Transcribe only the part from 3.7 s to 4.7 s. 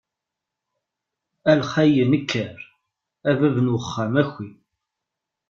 uxxam aki!